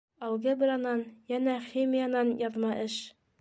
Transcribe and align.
-Алгебранан, 0.27 1.03
йәнә 1.33 1.59
химиянан 1.67 2.33
яҙма 2.41 2.73
эш. 2.87 2.99